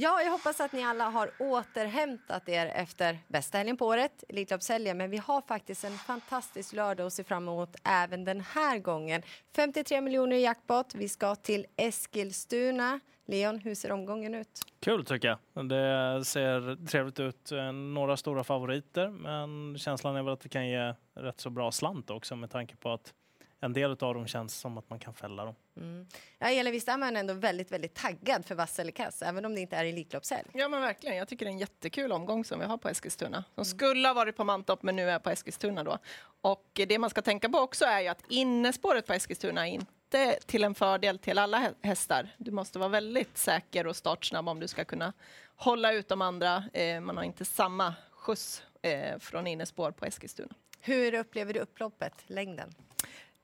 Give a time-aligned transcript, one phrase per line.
[0.00, 4.96] Ja, jag hoppas att ni alla har återhämtat er efter bästa helgen på året, Elitloppshelgen.
[4.96, 9.22] Men vi har faktiskt en fantastisk lördag att se fram emot även den här gången.
[9.56, 10.94] 53 miljoner i jackpot.
[10.94, 13.00] Vi ska till Eskilstuna.
[13.26, 14.60] Leon, hur ser omgången ut?
[14.80, 15.68] Kul tycker jag.
[15.68, 17.52] Det ser trevligt ut.
[17.52, 21.72] Eh, några stora favoriter, men känslan är väl att det kan ge rätt så bra
[21.72, 23.14] slant också med tanke på att
[23.60, 25.54] en del av dem känns som att man kan fälla dem.
[25.76, 26.06] Mm.
[26.38, 29.60] Ja, Elin, är man ändå väldigt, väldigt taggad för vass eller kass, även om det
[29.60, 30.48] inte är Elitloppshelg.
[30.52, 31.16] Ja, men verkligen.
[31.16, 33.44] Jag tycker det är en jättekul omgång som vi har på Eskilstuna.
[33.54, 33.64] Som mm.
[33.64, 35.98] skulle ha varit på Mantorp, men nu är på Eskilstuna då.
[36.40, 40.38] Och det man ska tänka på också är ju att innespåret på Eskilstuna är inte
[40.46, 42.28] till en fördel till alla hästar.
[42.36, 45.12] Du måste vara väldigt säker och startsnabb om du ska kunna
[45.56, 46.64] hålla ut de andra.
[46.72, 50.54] Eh, man har inte samma skjuts eh, från innespår på Eskilstuna.
[50.80, 52.74] Hur upplever du upploppet, längden?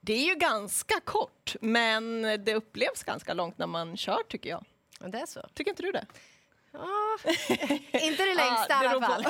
[0.05, 4.65] Det är ju ganska kort, men det upplevs ganska långt när man kör tycker jag.
[4.99, 5.41] Det är så?
[5.55, 6.07] Tycker inte du det?
[6.73, 7.19] Ah,
[7.93, 9.27] inte det längsta ah, i alla fall.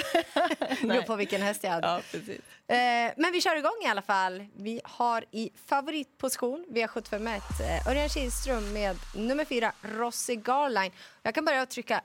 [0.80, 1.86] Det beror på vilken häst jag hade.
[1.86, 4.46] Ja, eh, men vi kör igång i alla fall.
[4.56, 10.92] Vi har i favoritposition V751 eh, Örjan Kihlström med nummer fyra Rossi Garline.
[11.22, 12.02] Jag kan börja trycka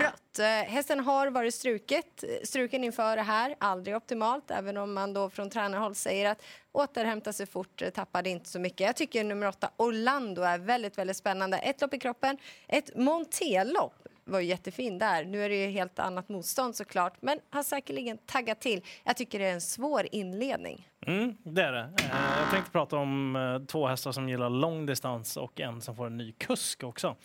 [0.00, 0.38] Rött.
[0.38, 3.54] Eh, hästen har varit struket, eh, struken inför det här.
[3.58, 6.42] Aldrig optimalt, även om man då från tränarhåll säger att
[6.72, 8.80] återhämta sig fort, eh, tappade inte så mycket.
[8.80, 11.58] Jag tycker nummer åtta, Orlando, är väldigt, väldigt spännande.
[11.58, 12.36] Ett lopp i kroppen,
[12.68, 13.94] ett Montelopp
[14.30, 15.24] var ju jättefin där.
[15.24, 18.84] Nu är det ju helt annat motstånd såklart, men har säkerligen taggat till.
[19.04, 20.88] Jag tycker det är en svår inledning.
[21.06, 21.80] Mm, det är det.
[21.80, 25.96] Eh, jag tänkte prata om eh, två hästar som gillar lång distans och en som
[25.96, 27.16] får en ny kusk också.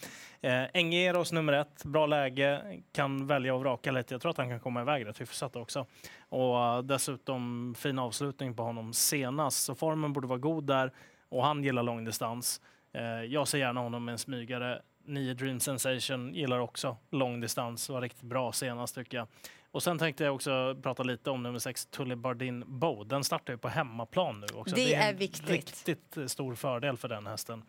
[0.42, 2.61] Eh, Engeros nummer ett, bra läge,
[2.92, 4.14] kan välja och vraka lite.
[4.14, 5.86] Jag tror att han kan komma iväg rätt hyfsat också.
[6.30, 10.92] Och dessutom fin avslutning på honom senast, så formen borde vara god där
[11.30, 12.61] och han gillar lång distans.
[13.28, 18.22] Jag ser gärna honom med en smygare 9 Dream Sensation gillar också långdistans, var riktigt
[18.22, 19.28] bra senast tycker jag.
[19.72, 23.08] Och sen tänkte jag också prata lite om nummer 6, Tully Bardin Bow.
[23.08, 24.76] Den startar ju på hemmaplan nu också.
[24.76, 25.49] Det, det är, är viktigt.
[25.49, 27.64] riktigt stor fördel för den hästen.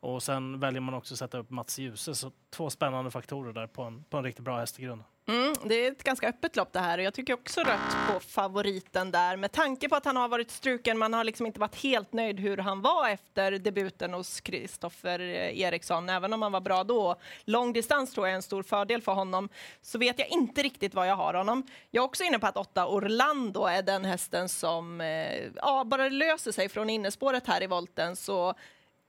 [0.00, 3.66] Och sen väljer man också att sätta upp Mats Djuse, så två spännande faktorer där
[3.66, 5.06] på en, på en riktigt bra häst i grunden.
[5.30, 8.20] Mm, det är ett ganska öppet lopp det här och jag tycker också rött på
[8.20, 10.98] favoriten där med tanke på att han har varit struken.
[10.98, 15.60] Man har liksom inte varit helt nöjd hur han var efter debuten hos Kristoffer eh,
[15.60, 17.16] Eriksson, även om han var bra då.
[17.44, 19.48] Lång distans tror jag är en stor fördel för honom.
[19.82, 21.66] Så vet jag inte riktigt vad jag har honom.
[21.90, 26.08] Jag är också inne på att åtta Orlando är den hästen som eh, ja, bara
[26.08, 28.16] löser sig från innespåret här i volten.
[28.16, 28.54] Så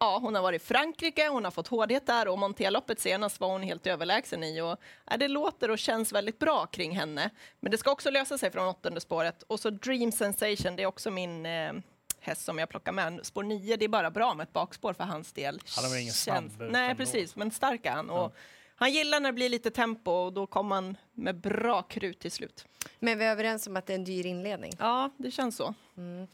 [0.04, 3.48] Ja, hon har varit i Frankrike, hon har fått hårdhet där och Monteloppet senast var
[3.48, 4.62] hon helt överlägsen i.
[4.62, 7.30] Och, ja, det låter och känns väldigt bra kring henne.
[7.60, 9.44] Men det ska också lösa sig från åttonde spåret.
[9.44, 11.74] Och så Dream Sensation, det är också min eh,
[12.20, 13.20] häst som jag plockar med.
[13.24, 15.62] Spår 9, det är bara bra med ett bakspår för hans del.
[15.76, 18.10] Han har ingen snabb Nej, precis, men stark är han.
[18.10, 18.32] Och, ja.
[18.76, 22.32] Han gillar när det blir lite tempo och då kommer han med bra krut till
[22.32, 22.66] slut.
[23.04, 24.72] Men vi är överens om att det är en dyr inledning?
[24.80, 25.74] Ja, det känns så.
[25.98, 26.28] Mm.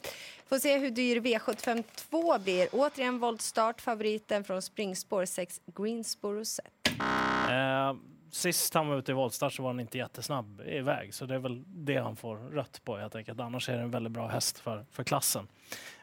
[0.48, 2.68] Får se hur dyr V752 blir.
[2.72, 6.66] Återigen voltstart, favoriten från springspår 6, Greensboro Set.
[7.50, 7.96] Eh,
[8.32, 11.40] sist han var ute i voltstart så var han inte jättesnabb iväg, så det är
[11.40, 13.40] väl det han får rött på helt enkelt.
[13.40, 15.48] Annars är det en väldigt bra häst för, för klassen.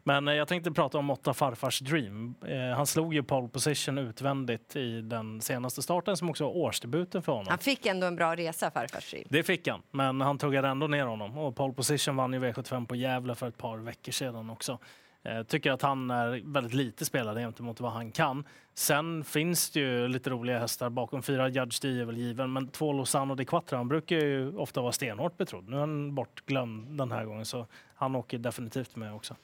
[0.03, 2.35] Men eh, jag tänkte prata om Åtta farfars Dream.
[2.47, 7.23] Eh, han slog ju pole position utvändigt i den senaste starten som också var årsdebuten
[7.23, 7.47] för honom.
[7.49, 9.25] Han fick ändå en bra resa, farfars Dream.
[9.29, 11.39] Det fick han, men han tuggade ändå ner honom.
[11.39, 14.79] Och pole position vann ju V75 på Gävle för ett par veckor sedan också.
[15.27, 18.45] Jag tycker att han är väldigt lite spelad gentemot vad han kan.
[18.75, 21.23] Sen finns det ju lite roliga hästar bakom.
[21.23, 24.81] Fyra Judge D är väl given, men två Lozano de Quattro, han brukar ju ofta
[24.81, 25.69] vara stenhårt betrodd.
[25.69, 29.37] Nu är han bortglömd den här gången, så han åker definitivt med också.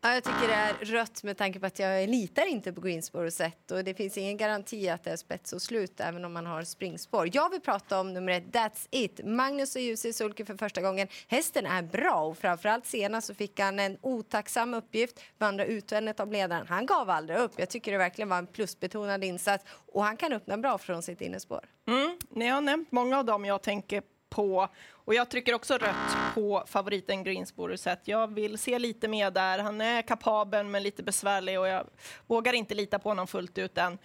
[0.00, 3.30] Ja, jag tycker det är rött med tanke på att jag litar inte på Greensboro
[3.30, 6.46] sätt och det finns ingen garanti att det är spets och slut även om man
[6.46, 7.28] har springspår.
[7.32, 9.20] Jag vill prata om nummer ett, That's It.
[9.24, 11.08] Magnus och Jussi Sulke för första gången.
[11.28, 16.32] Hästen är bra och framförallt senast så fick han en otacksam uppgift, vandra utvändigt av
[16.32, 16.66] ledaren.
[16.68, 17.52] Han gav aldrig upp.
[17.56, 21.20] Jag tycker det verkligen var en plusbetonad insats och han kan öppna bra från sitt
[21.20, 21.64] innespår.
[21.88, 24.68] Mm, ni har nämnt många av dem jag tänker på.
[24.92, 28.00] Och jag trycker också rött på favoriten Greensboro set.
[28.04, 29.58] Jag vill se lite mer där.
[29.58, 31.86] Han är kapabel men lite besvärlig och jag
[32.26, 33.98] vågar inte lita på honom fullt ut än.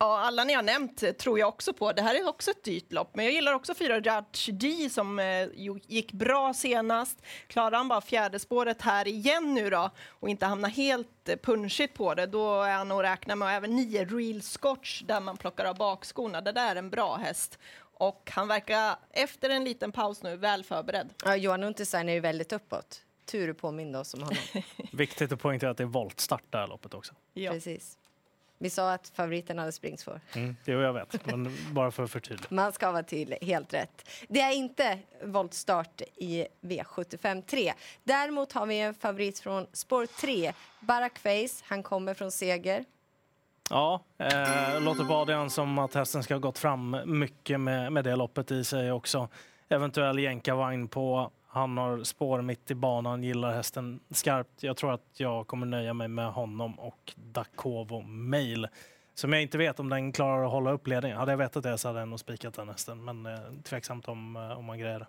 [0.00, 1.92] Ja, alla ni har nämnt tror jag också på.
[1.92, 5.18] Det här är också ett dyrt lopp, men jag gillar också fyra Judge D som
[5.18, 5.48] eh,
[5.86, 7.22] gick bra senast.
[7.46, 11.94] Klarar han bara fjärde spåret här igen nu då och inte hamnar helt eh, punschigt
[11.94, 13.46] på det, då är han att räkna med.
[13.46, 16.40] Och även nio Real Scotch där man plockar av bakskorna.
[16.40, 17.58] Det där är en bra häst.
[17.98, 21.14] Och han verkar efter en liten paus nu väl förberedd.
[21.24, 23.02] Ja, Johan Unterstein är ju väldigt uppåt.
[23.24, 24.38] Tur påminde oss om honom.
[24.92, 27.14] Viktigt att poängtera att det är voltstart det här loppet också.
[27.34, 27.52] Ja.
[27.52, 27.98] Precis.
[28.60, 30.20] Vi sa att favoriten hade springspår.
[30.34, 32.48] Mm, jo, jag vet, men bara för att förtydliga.
[32.50, 34.08] Man ska vara tydlig, helt rätt.
[34.28, 37.72] Det är inte voltstart i V75 3.
[38.04, 41.64] Däremot har vi en favorit från spår 3, Barack Face.
[41.64, 42.84] Han kommer från seger.
[43.70, 48.04] Ja, eh, låter på Adrian som att hästen ska ha gått fram mycket med, med
[48.04, 49.28] det loppet i sig också.
[49.68, 51.30] Eventuell jänkarvagn på.
[51.48, 54.62] Han har spår mitt i banan, gillar hästen skarpt.
[54.62, 58.68] Jag tror att jag kommer nöja mig med honom och Dakovo Mail.
[59.14, 61.18] Som jag inte vet om den klarar att hålla upp ledningen.
[61.18, 63.04] Hade jag vetat det så hade jag nog spikat den hästen.
[63.04, 65.06] Men eh, tveksamt om, eh, om man grejer det.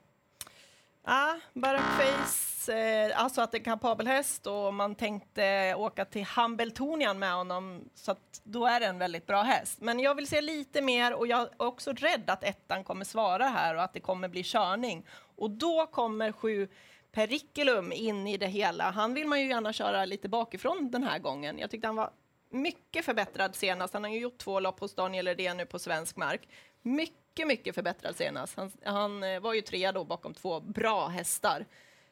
[1.05, 6.23] Ja, Barackface, eh, alltså att det är en kapabel häst och man tänkte åka till
[6.23, 9.81] Hambeltonian med honom, så att då är det en väldigt bra häst.
[9.81, 13.47] Men jag vill se lite mer och jag är också rädd att ettan kommer svara
[13.47, 15.05] här och att det kommer bli körning.
[15.35, 16.67] Och då kommer sju
[17.11, 18.91] Periculum in i det hela.
[18.91, 21.59] Han vill man ju gärna köra lite bakifrån den här gången.
[21.59, 22.09] Jag tyckte han var
[22.49, 23.93] mycket förbättrad senast.
[23.93, 26.47] Han har ju gjort två lopp hos Daniel Redén nu på svensk mark.
[26.81, 28.57] Mycket, mycket förbättrad senast.
[28.57, 31.65] Han, han eh, var ju trea då bakom två bra hästar.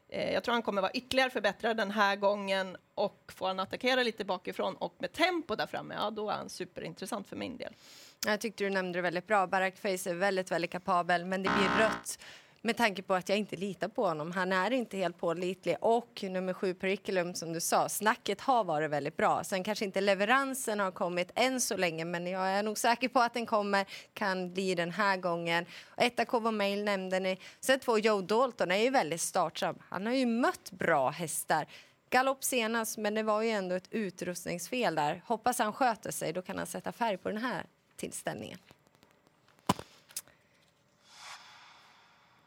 [0.10, 4.04] Eh, jag tror han kommer vara ytterligare förbättrad den här gången och får han attackera
[4.04, 7.74] lite bakifrån och med tempo där framme, ja då är han superintressant för min del.
[8.26, 9.48] Jag tyckte du nämnde det väldigt bra.
[9.48, 12.20] Barack Face är väldigt, väldigt kapabel, men det blir rött
[12.68, 14.32] med tanke på att jag inte litar på honom.
[14.32, 15.76] Han är inte helt pålitlig.
[15.82, 19.44] Och nummer sju, Periculum, som du sa, snacket har varit väldigt bra.
[19.44, 23.20] Sen kanske inte leveransen har kommit än så länge, men jag är nog säker på
[23.20, 25.66] att den kommer, kan bli den här gången.
[25.98, 27.40] Etta Kovo Mail nämnde ni.
[27.60, 29.76] Sen två, Joe Dalton är ju väldigt startsam.
[29.90, 31.68] Han har ju mött bra hästar.
[32.10, 35.22] Galopp senast, men det var ju ändå ett utrustningsfel där.
[35.26, 37.64] Hoppas han sköter sig, då kan han sätta färg på den här
[37.96, 38.60] tillställningen.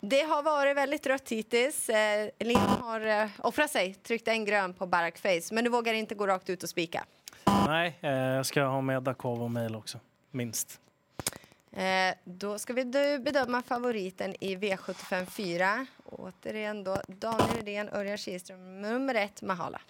[0.02, 1.88] Det har varit väldigt rött hittills.
[1.88, 5.94] Eh, Linn har eh, offrat sig, tryckt en grön på Barack Face, men du vågar
[5.94, 7.04] inte gå rakt ut och spika.
[7.66, 10.00] Nej, eh, jag ska ha med Dakovo Mail också,
[10.30, 10.80] minst.
[12.24, 12.84] Då ska vi
[13.18, 15.86] bedöma favoriten i V75 4.
[16.04, 19.80] Återigen då Daniel Redén, Örjan Kihlström, nummer ett, Mahala.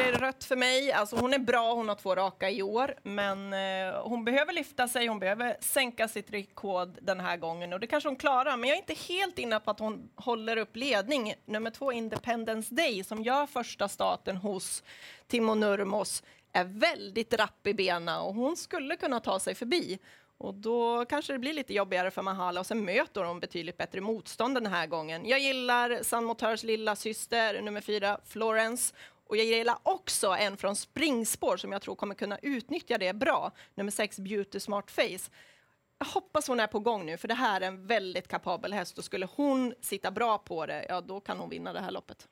[0.00, 0.92] Det blir rött för mig.
[0.92, 4.88] Alltså hon är bra, hon har två raka i år, men eh, hon behöver lyfta
[4.88, 8.68] sig, hon behöver sänka sitt rekord den här gången och det kanske hon klarar, men
[8.68, 11.34] jag är inte helt inne på att hon håller upp ledning.
[11.44, 14.82] Nummer två, Independence Day, som gör första starten hos
[15.26, 19.98] Timo Nurmos, är väldigt rapp i benen och hon skulle kunna ta sig förbi.
[20.38, 24.00] Och då kanske det blir lite jobbigare för Mahala och sen möter hon betydligt bättre
[24.00, 25.28] motstånd den här gången.
[25.28, 28.94] Jag gillar San Motors lilla syster, nummer fyra, Florence.
[29.30, 33.52] Och jag gillar också en från springspår som jag tror kommer kunna utnyttja det bra.
[33.74, 35.30] Nummer 6, Beauty Smart Face.
[35.98, 38.98] Jag hoppas hon är på gång nu, för det här är en väldigt kapabel häst
[38.98, 42.28] och skulle hon sitta bra på det, ja då kan hon vinna det här loppet.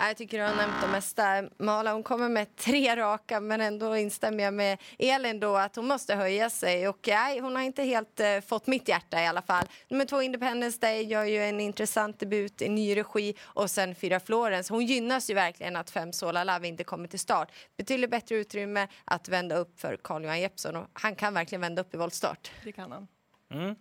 [0.00, 1.44] Jag tycker du har nämnt det mesta.
[1.58, 5.86] Mala hon kommer med tre raka men ändå instämmer jag med Elin då att hon
[5.86, 6.88] måste höja sig.
[6.88, 9.66] Och nej, hon har inte helt uh, fått mitt hjärta i alla fall.
[9.88, 14.20] Nummer två Independence Day gör ju en intressant debut i ny regi och sen fyra
[14.20, 14.74] Florence.
[14.74, 17.52] Hon gynnas ju verkligen att fem Sola Love inte kommer till start.
[17.76, 21.94] Betydligt bättre utrymme att vända upp för Carl-Johan Jeppsson och han kan verkligen vända upp
[21.94, 22.50] i voltstart.
[22.64, 23.08] Det kan han.
[23.50, 23.74] Mm.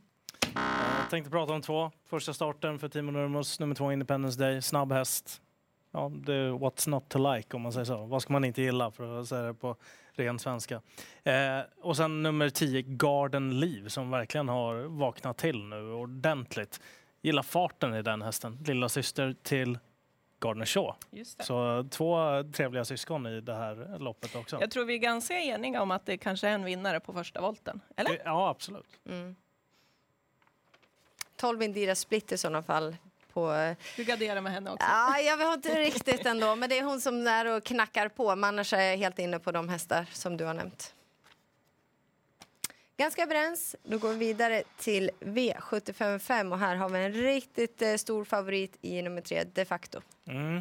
[1.02, 1.92] Jag tänkte prata om två.
[2.10, 5.42] Första starten för Timo Nurmos, nummer två Independence Day, snabb häst
[5.92, 8.06] ja, det är what's not to like om man säger så.
[8.06, 9.76] Vad ska man inte gilla för att säga det på
[10.18, 10.82] ren svenska.
[11.24, 16.82] Eh, och sen nummer 10, Garden Liv som verkligen har vaknat till nu ordentligt.
[17.22, 18.64] Gillar farten i den hästen.
[18.68, 19.80] Lilla syster till
[20.40, 20.94] Gardner Shaw.
[21.40, 22.18] Så två
[22.54, 24.58] trevliga syskon i det här loppet också.
[24.62, 27.42] Jag tror vi är ganska eniga om att det kanske är en vinnare på första
[27.42, 27.82] volten.
[27.96, 28.22] Eller?
[28.26, 29.00] Ja, absolut.
[29.06, 29.36] Mm.
[31.36, 32.96] 12 Indira Split i sådana fall
[33.38, 33.54] på...
[33.54, 34.88] Eh, du garderar med henne också?
[34.90, 38.36] Ja, jag vet inte riktigt ändå, men det är hon som är och knackar på.
[38.36, 40.94] Men annars är jag helt inne på de hästar som du har nämnt.
[42.98, 43.76] Ganska överens.
[43.84, 48.78] Då går vi vidare till V755 och här har vi en riktigt eh, stor favorit
[48.82, 50.02] i nummer tre, de facto.
[50.28, 50.58] Mm.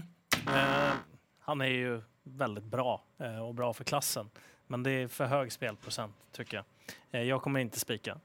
[0.46, 0.92] Eh,
[1.40, 4.30] han är ju väldigt bra eh, och bra för klassen.
[4.66, 6.64] Men det är för hög spelprocent tycker jag.
[7.10, 8.18] Eh, jag kommer inte spika.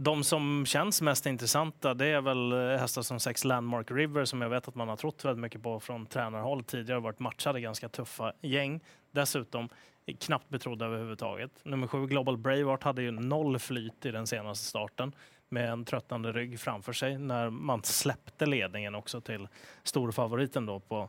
[0.00, 4.42] De som känns mest intressanta det är väl eh, hästar som sex Landmark River som
[4.42, 7.88] jag vet att man har trott väldigt mycket på från tränarhåll tidigare varit matchade ganska
[7.88, 8.80] tuffa gäng.
[9.10, 9.68] Dessutom
[10.06, 11.50] eh, knappt betrodda överhuvudtaget.
[11.62, 15.12] Nummer sju Global Braveheart hade ju noll flyt i den senaste starten
[15.48, 19.48] med en tröttande rygg framför sig när man släppte ledningen också till
[19.82, 21.08] storfavoriten då på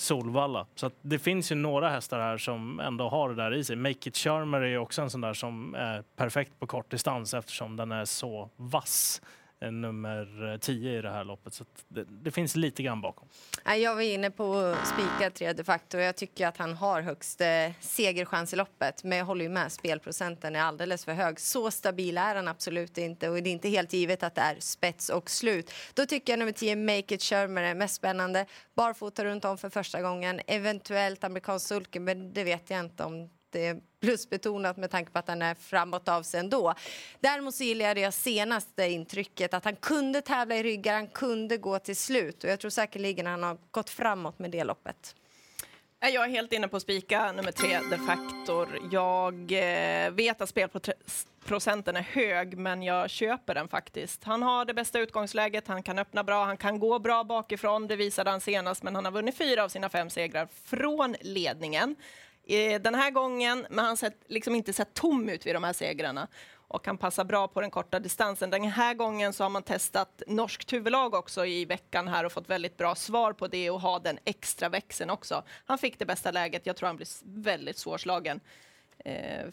[0.00, 0.66] Solvalla.
[0.74, 3.76] Så det finns ju några hästar här som ändå har det där i sig.
[3.76, 7.76] Make It Charmer är också en sån där som är perfekt på kort distans eftersom
[7.76, 9.22] den är så vass
[9.62, 11.54] Eh, nummer eh, 10 i det här loppet.
[11.54, 13.28] Så det, det, finns lite grann bakom.
[13.64, 15.98] Jag var inne på spika 3 de facto.
[15.98, 17.46] Jag tycker att han har högst eh,
[17.80, 19.04] segerchans i loppet.
[19.04, 21.40] Men jag håller ju med, spelprocenten är alldeles för hög.
[21.40, 24.56] Så stabil är han absolut inte och det är inte helt givet att det är
[24.58, 25.72] spets och slut.
[25.94, 28.46] Då tycker jag nummer 10, Make It Shermer är mest spännande.
[28.74, 30.40] Barfota runt om för första gången.
[30.46, 35.12] Eventuellt amerikansk sulke, men det vet jag inte om det är eh, plusbetonat med tanke
[35.12, 36.74] på att han är framåt av sig ändå.
[37.20, 41.56] Däremot så gillar jag det senaste intrycket att han kunde tävla i ryggar, han kunde
[41.56, 45.14] gå till slut och jag tror säkerligen han har gått framåt med det loppet.
[46.02, 48.78] Jag är helt inne på spika nummer tre, De Factor.
[48.92, 54.24] Jag eh, vet att spelprocenten är hög, men jag köper den faktiskt.
[54.24, 57.86] Han har det bästa utgångsläget, han kan öppna bra, han kan gå bra bakifrån.
[57.86, 61.96] Det visade han senast, men han har vunnit fyra av sina fem segrar från ledningen.
[62.80, 66.28] Den här gången, men han har liksom inte sett tom ut vid de här segrarna
[66.70, 68.50] och kan passa bra på den korta distansen.
[68.50, 72.50] Den här gången så har man testat norskt huvudlag också i veckan här och fått
[72.50, 75.42] väldigt bra svar på det och ha den extra växeln också.
[75.64, 76.66] Han fick det bästa läget.
[76.66, 78.40] Jag tror han blir väldigt svårslagen.
[78.98, 79.46] Eh,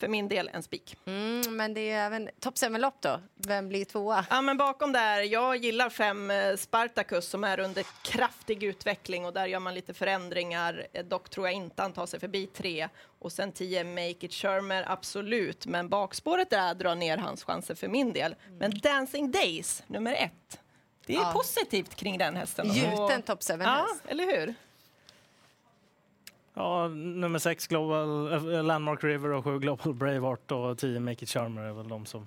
[0.00, 0.96] för min del en spik.
[1.06, 3.20] Mm, men det är även topp lopp då.
[3.34, 4.26] Vem blir tvåa?
[4.30, 9.32] Ja, men bakom där, jag gillar fem eh, Spartacus som är under kraftig utveckling och
[9.32, 10.86] där gör man lite förändringar.
[10.92, 12.88] Eh, dock tror jag inte han tar sig förbi tre.
[13.18, 15.66] Och sen 10 Make It Shermer, absolut.
[15.66, 18.34] Men bakspåret där drar ner hans chanser för min del.
[18.46, 18.58] Mm.
[18.58, 20.60] Men Dancing Days, nummer ett.
[21.06, 21.32] Det är ja.
[21.32, 22.72] positivt kring den hästen.
[22.72, 24.54] Gjuten topp 7 Ja, eller hur?
[26.54, 31.28] Ja, nummer sex Global, äh, Landmark River och sju Global Braveheart och tio Make It
[31.28, 32.26] Charmer är väl de som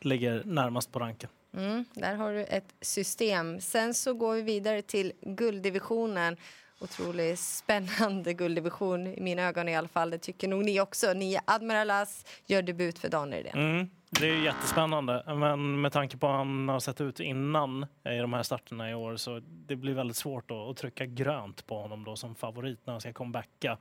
[0.00, 1.30] ligger närmast på ranken.
[1.56, 3.60] Mm, där har du ett system.
[3.60, 6.36] Sen så går vi vidare till gulddivisionen.
[6.80, 10.10] Otroligt spännande gulddivision i mina ögon i alla fall.
[10.10, 11.12] Det tycker nog ni också.
[11.12, 13.58] Ni Admiralas gör debut för Daniel Redén.
[13.58, 13.90] Mm.
[14.10, 18.32] Det är jättespännande, men med tanke på hur han har sett ut innan i de
[18.32, 22.16] här starterna i år så det blir väldigt svårt att, trycka grönt på honom då
[22.16, 23.78] som favorit när han ska comebacka.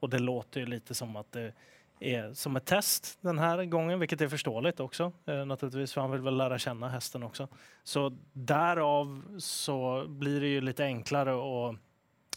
[0.00, 1.52] Och det låter ju lite som att det
[2.00, 6.10] är som ett test den här gången, vilket är förståeligt också eh, naturligtvis, för han
[6.10, 7.48] vill väl lära känna hästen också.
[7.84, 11.76] Så därav så blir det ju lite enklare att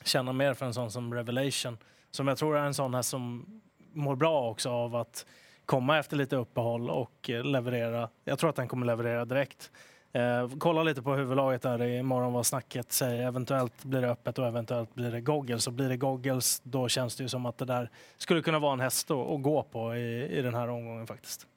[0.04, 1.78] känna mer för en sån som Revelation,
[2.12, 3.46] som jag tror är en sån här som
[3.94, 5.26] mår bra också av att
[5.66, 8.10] komma efter lite uppehåll och eh, leverera.
[8.24, 9.72] Jag tror att den kommer leverera direkt.
[10.14, 13.28] Eh, kolla lite på huvudlaget där imorgon vad snacket säger.
[13.28, 15.68] Eventuellt blir det öppet och eventuellt blir det goggles.
[15.68, 18.74] Och blir det goggles då känns det ju som att det där skulle kunna vara
[18.74, 21.48] en häst att, att gå på i, i den här omgången faktiskt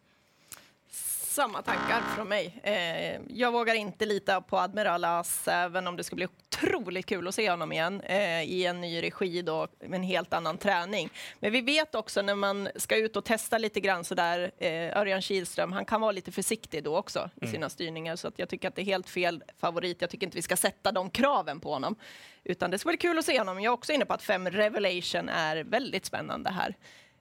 [1.34, 2.60] samma tankar från mig.
[2.62, 7.28] Eh, jag vågar inte lita på Admiral As, även om det ska bli otroligt kul
[7.28, 11.10] att se honom igen eh, i en ny regi då, med en helt annan träning.
[11.40, 15.22] Men vi vet också när man ska ut och testa lite grann sådär, eh, Örjan
[15.22, 17.52] Kihlström, han kan vara lite försiktig då också i mm.
[17.52, 20.00] sina styrningar, så att jag tycker att det är helt fel favorit.
[20.00, 21.96] Jag tycker inte vi ska sätta de kraven på honom,
[22.44, 23.60] utan det ska bli kul att se honom.
[23.60, 26.74] Jag är också inne på att fem Revelation är väldigt spännande här.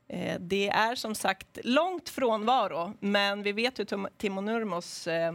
[0.07, 5.33] Eh, det är som sagt långt frånvaro, men vi vet hur Timo Nurmos eh,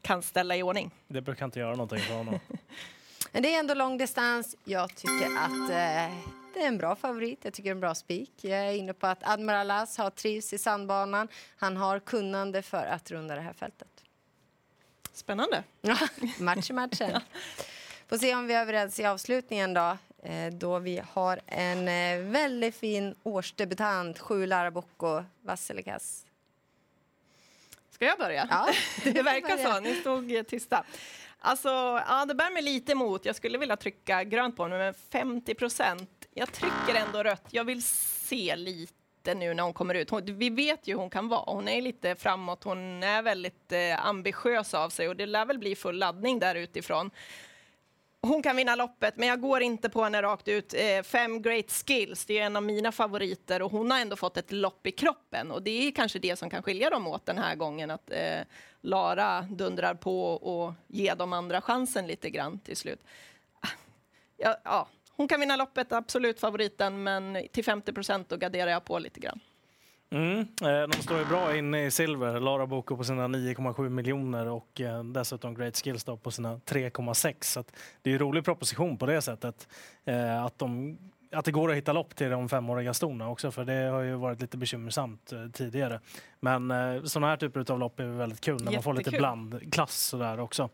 [0.00, 0.90] kan ställa i ordning.
[1.08, 2.40] Det brukar inte göra någonting för honom.
[3.32, 4.56] men det är ändå långdistans.
[4.64, 6.14] Jag tycker att eh,
[6.54, 7.38] det är en bra favorit.
[7.42, 8.32] Jag tycker det är en bra spik.
[8.40, 11.28] Jag är inne på att Admiral As har trivs i sandbanan.
[11.56, 14.04] Han har kunnande för att runda det här fältet.
[15.12, 15.64] Spännande.
[16.38, 17.20] match i matchen.
[18.08, 19.98] Får se om vi är överens i avslutningen då.
[20.26, 26.26] Eh, då vi har en eh, väldigt fin årsdebutant, sju Larabocco Vassilikas.
[27.90, 28.46] Ska jag börja?
[28.50, 28.68] Ja,
[29.04, 29.80] det verkar så.
[29.88, 30.84] Ni stod tysta.
[31.38, 31.68] Alltså,
[32.08, 33.24] ja, det bär mig lite emot.
[33.24, 36.26] Jag skulle vilja trycka grönt på honom, men 50 procent.
[36.34, 37.46] Jag trycker ändå rött.
[37.50, 40.10] Jag vill se lite nu när hon kommer ut.
[40.10, 41.44] Hon, vi vet ju hur hon kan vara.
[41.46, 42.64] Hon är lite framåt.
[42.64, 46.54] Hon är väldigt eh, ambitiös av sig och det lär väl bli full laddning där
[46.54, 47.10] utifrån
[48.26, 50.74] hon kan vinna loppet, men jag går inte på henne rakt ut.
[50.74, 54.36] Eh, fem great skills, det är en av mina favoriter och hon har ändå fått
[54.36, 57.38] ett lopp i kroppen och det är kanske det som kan skilja dem åt den
[57.38, 58.40] här gången, att eh,
[58.80, 63.04] Lara dundrar på och ger de andra chansen lite grann till slut.
[63.60, 63.68] Ah,
[64.36, 68.84] ja, ja, hon kan vinna loppet, absolut favoriten, men till 50 procent då garderar jag
[68.84, 69.40] på lite grann.
[70.10, 72.40] Mm, eh, de står ju bra inne i silver.
[72.40, 77.34] Lara Boko på sina 9,7 miljoner och eh, dessutom Great Skills då på sina 3,6.
[77.40, 77.64] Så
[78.02, 79.68] det är en rolig proposition på det sättet.
[80.04, 80.98] Eh, att, de,
[81.32, 84.14] att det går att hitta lopp till de femåriga stona också, för det har ju
[84.14, 86.00] varit lite bekymmersamt tidigare.
[86.40, 86.72] Men
[87.08, 90.68] sådana här typer av lopp är väldigt kul när man får lite blandklass sådär också.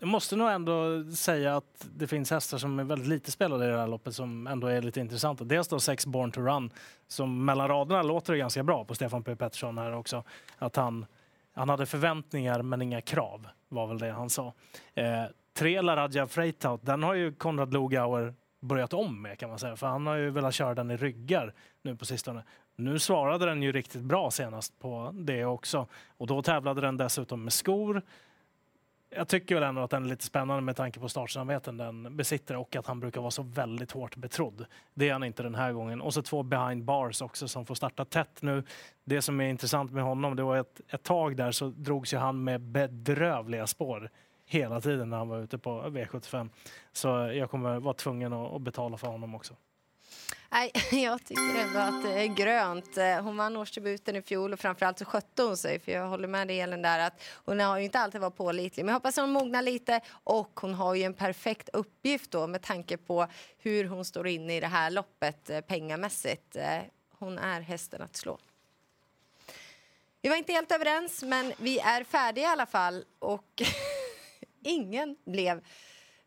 [0.00, 3.68] Jag måste nog ändå säga att det finns hästar som är väldigt lite spelade i
[3.68, 5.44] det här loppet som ändå är lite intressanta.
[5.44, 6.70] Dels då sex Born to Run
[7.08, 10.24] som mellan raderna låter det ganska bra på Stefan P Pettersson här också.
[10.58, 11.06] Att han,
[11.52, 14.52] Han hade förväntningar men inga krav, var väl det han sa.
[14.94, 15.24] Eh,
[15.54, 19.86] tre Laradja Freitaut, den har ju Konrad Lugauer börjat om med kan man säga, för
[19.86, 22.42] han har ju velat köra den i ryggar nu på sistone.
[22.76, 25.86] Nu svarade den ju riktigt bra senast på det också
[26.16, 28.02] och då tävlade den dessutom med skor.
[29.16, 32.56] Jag tycker väl ändå att den är lite spännande med tanke på startsamheten den besitter
[32.56, 34.66] och att han brukar vara så väldigt hårt betrodd.
[34.94, 36.00] Det är han inte den här gången.
[36.00, 38.62] Och så två behind bars också som får starta tätt nu.
[39.04, 42.18] Det som är intressant med honom, det var ett, ett tag där så drogs ju
[42.18, 44.10] han med bedrövliga spår
[44.46, 46.50] hela tiden när han var ute på V75.
[46.92, 49.54] Så jag kommer vara tvungen att betala för honom också.
[50.50, 50.72] Nej,
[51.04, 52.96] jag tycker ändå att det är grönt.
[52.96, 55.78] Eh, hon vann årsdebuten i fjol och framförallt så skötte hon sig.
[55.78, 58.84] För jag håller med dig Elin där att hon har ju inte alltid varit pålitlig.
[58.84, 62.46] Men jag hoppas att hon mognar lite och hon har ju en perfekt uppgift då
[62.46, 63.26] med tanke på
[63.58, 66.56] hur hon står inne i det här loppet eh, pengamässigt.
[66.56, 66.78] Eh,
[67.18, 68.38] hon är hästen att slå.
[70.22, 73.04] Vi var inte helt överens, men vi är färdiga i alla fall.
[73.18, 73.62] Och
[74.62, 75.64] ingen blev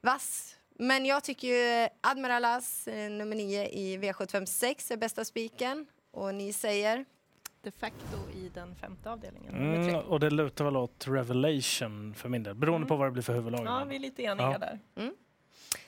[0.01, 5.85] vass men jag tycker ju Admiral As, eh, nummer 9 i V756, är bästa spiken.
[6.11, 7.05] Och ni säger?
[7.61, 9.55] De facto i den femte avdelningen.
[9.55, 12.87] Mm, och det lutar väl åt Revelation för min del, beroende mm.
[12.87, 13.65] på vad det blir för huvudlag.
[13.65, 14.57] Ja, vi är lite eniga ja.
[14.57, 14.79] där.
[14.95, 15.13] Mm.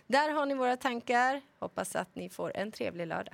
[0.08, 1.42] Där har ni våra tankar.
[1.60, 3.34] Hoppas att ni får en trevlig lördag.